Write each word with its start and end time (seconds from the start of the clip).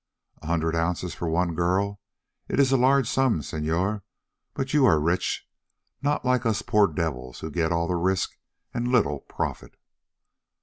"A 0.41 0.47
hundred 0.47 0.75
ounces 0.75 1.13
for 1.13 1.29
one 1.29 1.53
girl! 1.53 1.99
It 2.47 2.59
is 2.59 2.71
a 2.71 2.75
large 2.75 3.07
sum, 3.07 3.43
senor, 3.43 4.01
but 4.55 4.73
you 4.73 4.83
are 4.83 4.99
rich. 4.99 5.47
Not 6.01 6.25
like 6.25 6.43
us 6.43 6.63
poor 6.63 6.87
devils 6.87 7.41
who 7.41 7.51
get 7.51 7.71
all 7.71 7.87
the 7.87 7.93
risk 7.97 8.35
and 8.73 8.87
little 8.91 9.19
profit." 9.19 9.75